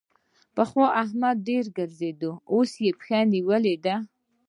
[0.55, 2.21] پخوا احمد ډېر راګرځېد؛
[2.53, 3.95] اوس يې پښه نيولې ده.